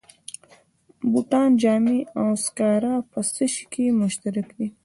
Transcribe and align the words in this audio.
بوټان، 1.11 1.49
جامې 1.61 1.99
او 2.19 2.27
سکاره 2.45 2.93
په 3.11 3.19
څه 3.33 3.43
شي 3.53 3.65
کې 3.73 3.85
مشترک 3.99 4.47
دي 4.57 4.67